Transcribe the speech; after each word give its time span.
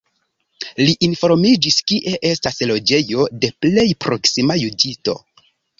Li 0.79 0.95
informiĝis, 1.07 1.77
kie 1.91 2.15
estas 2.31 2.59
loĝejo 2.73 3.29
de 3.45 3.55
plej 3.63 3.89
proksima 4.07 4.63
juĝisto. 4.67 5.21